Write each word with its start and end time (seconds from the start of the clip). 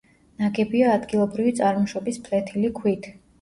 ნაგებია 0.43 0.87
ადგილობრივი 0.93 1.51
წარმოშობის 1.61 2.19
ფლეთილი 2.25 2.73
ქვით. 2.81 3.09